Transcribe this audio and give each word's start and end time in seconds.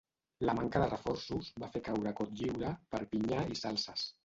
La 0.49 0.53
manca 0.59 0.79
de 0.83 0.87
reforços 0.93 1.51
va 1.65 1.69
fer 1.77 1.83
caure 1.89 2.15
Cotlliure, 2.23 2.73
Perpinyà 2.97 3.47
i 3.59 3.63
Salses. 3.65 4.11